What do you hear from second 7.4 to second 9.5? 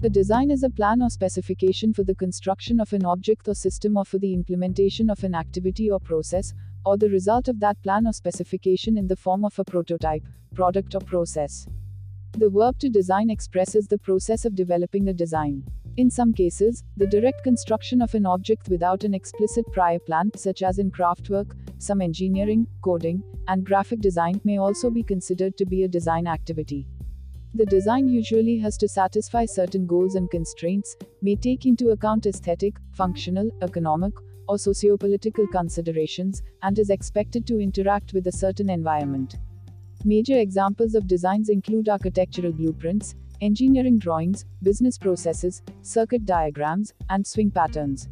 of that plan or specification in the form